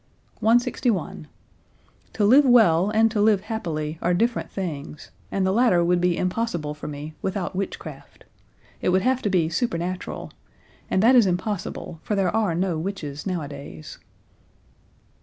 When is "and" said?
2.89-3.11, 5.31-5.45, 10.89-11.03